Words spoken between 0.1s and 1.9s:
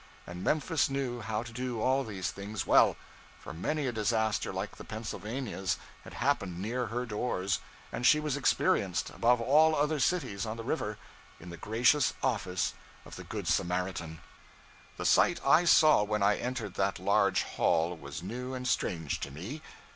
And Memphis knew how to do